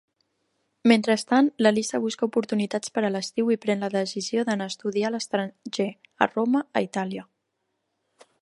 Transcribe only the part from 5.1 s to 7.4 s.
a l'estranger, a Roma, a Itàlia.